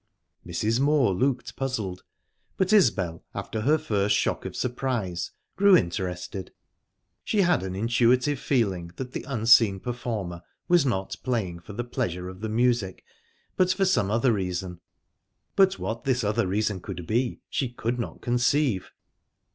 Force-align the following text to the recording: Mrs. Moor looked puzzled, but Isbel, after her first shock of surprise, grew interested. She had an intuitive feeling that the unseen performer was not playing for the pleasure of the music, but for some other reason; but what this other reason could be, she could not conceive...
Mrs. 0.43 0.79
Moor 0.79 1.13
looked 1.13 1.55
puzzled, 1.55 2.01
but 2.57 2.73
Isbel, 2.73 3.23
after 3.35 3.61
her 3.61 3.77
first 3.77 4.15
shock 4.15 4.45
of 4.45 4.55
surprise, 4.55 5.29
grew 5.57 5.77
interested. 5.77 6.51
She 7.23 7.41
had 7.41 7.61
an 7.61 7.75
intuitive 7.75 8.39
feeling 8.39 8.89
that 8.95 9.11
the 9.11 9.21
unseen 9.27 9.79
performer 9.79 10.41
was 10.67 10.87
not 10.87 11.17
playing 11.21 11.59
for 11.59 11.73
the 11.73 11.83
pleasure 11.83 12.27
of 12.29 12.41
the 12.41 12.49
music, 12.49 13.05
but 13.55 13.71
for 13.71 13.85
some 13.85 14.09
other 14.09 14.33
reason; 14.33 14.79
but 15.55 15.77
what 15.77 16.03
this 16.03 16.23
other 16.23 16.47
reason 16.47 16.81
could 16.81 17.05
be, 17.05 17.41
she 17.47 17.69
could 17.69 17.99
not 17.99 18.21
conceive... 18.21 18.91